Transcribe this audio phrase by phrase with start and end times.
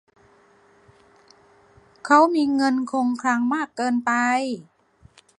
[2.05, 4.11] เขามีเงินคงคลังมากเกินไป